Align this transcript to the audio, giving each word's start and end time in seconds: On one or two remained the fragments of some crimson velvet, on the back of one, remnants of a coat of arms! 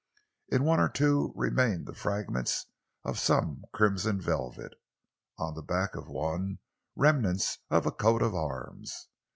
On 0.51 0.63
one 0.63 0.79
or 0.79 0.89
two 0.89 1.31
remained 1.35 1.85
the 1.85 1.93
fragments 1.93 2.65
of 3.03 3.19
some 3.19 3.65
crimson 3.71 4.19
velvet, 4.19 4.73
on 5.37 5.53
the 5.53 5.61
back 5.61 5.93
of 5.95 6.07
one, 6.07 6.57
remnants 6.95 7.59
of 7.69 7.85
a 7.85 7.91
coat 7.91 8.23
of 8.23 8.33
arms! 8.33 9.09